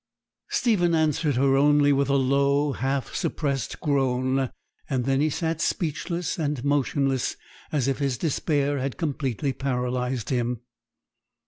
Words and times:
Stephen 0.49 0.95
answered 0.95 1.35
her 1.35 1.55
only 1.55 1.93
with 1.93 2.09
a 2.09 2.15
low, 2.15 2.71
half 2.71 3.13
suppressed 3.13 3.79
groan; 3.81 4.49
and 4.89 5.05
then 5.05 5.21
he 5.21 5.29
sat 5.29 5.61
speechless 5.61 6.39
and 6.39 6.63
motionless, 6.65 7.35
as 7.71 7.87
if 7.87 7.99
his 7.99 8.17
despair 8.17 8.79
had 8.79 8.97
completely 8.97 9.53
paralyzed 9.53 10.31
him. 10.31 10.61